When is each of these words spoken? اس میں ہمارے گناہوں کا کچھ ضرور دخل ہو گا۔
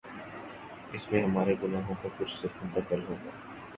اس 0.93 1.11
میں 1.11 1.21
ہمارے 1.23 1.55
گناہوں 1.63 1.95
کا 2.03 2.09
کچھ 2.17 2.35
ضرور 2.41 2.67
دخل 2.77 3.03
ہو 3.09 3.15
گا۔ 3.25 3.29